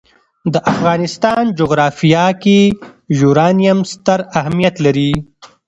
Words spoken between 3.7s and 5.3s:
ستر اهمیت لري.